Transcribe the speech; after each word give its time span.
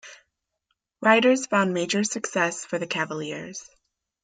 Riders, 1.03 1.45
found 1.45 1.75
major 1.75 2.03
success 2.03 2.65
for 2.65 2.79
the 2.79 2.87
Cavaliers. 2.87 3.69